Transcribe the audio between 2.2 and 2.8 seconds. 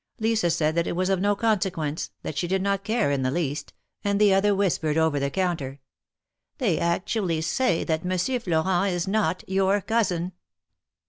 that she did